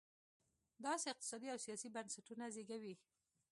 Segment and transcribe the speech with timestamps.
[0.85, 2.95] داسې اقتصادي او سیاسي بنسټونه زېږوي.